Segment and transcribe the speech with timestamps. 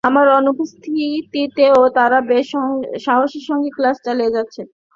[0.03, 2.49] আমার অনুপস্থিতিতেও তারা বেশ
[3.05, 4.61] সাহসের সঙ্গে ক্লাস চালিয়ে যাচ্ছে।